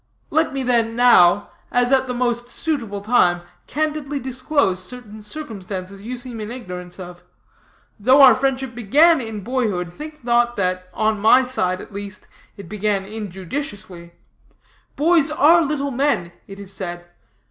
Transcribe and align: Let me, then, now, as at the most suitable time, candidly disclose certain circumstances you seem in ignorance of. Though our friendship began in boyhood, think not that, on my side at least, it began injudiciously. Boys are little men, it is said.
Let 0.31 0.51
me, 0.51 0.63
then, 0.63 0.95
now, 0.95 1.51
as 1.71 1.91
at 1.91 2.07
the 2.07 2.13
most 2.15 2.49
suitable 2.49 3.01
time, 3.01 3.43
candidly 3.67 4.17
disclose 4.19 4.81
certain 4.83 5.21
circumstances 5.21 6.01
you 6.01 6.17
seem 6.17 6.41
in 6.41 6.49
ignorance 6.51 6.99
of. 6.99 7.21
Though 7.99 8.23
our 8.23 8.33
friendship 8.33 8.73
began 8.73 9.21
in 9.21 9.41
boyhood, 9.41 9.93
think 9.93 10.23
not 10.23 10.55
that, 10.55 10.89
on 10.91 11.19
my 11.21 11.43
side 11.43 11.81
at 11.81 11.93
least, 11.93 12.27
it 12.57 12.67
began 12.67 13.05
injudiciously. 13.05 14.13
Boys 14.95 15.29
are 15.29 15.61
little 15.61 15.91
men, 15.91 16.31
it 16.47 16.59
is 16.59 16.73
said. 16.73 17.05